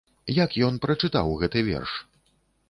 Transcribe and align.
Як 0.43 0.55
ён 0.67 0.79
прачытаў 0.85 1.35
гэты 1.43 1.65
верш? 1.69 1.91